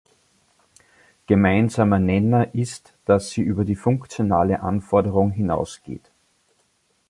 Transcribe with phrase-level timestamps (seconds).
[1.27, 6.09] Gemeinsamer Nenner ist, dass sie über die funktionale Anforderung hinaus geht.